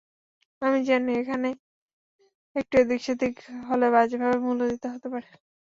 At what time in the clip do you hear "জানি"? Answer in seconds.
0.87-1.11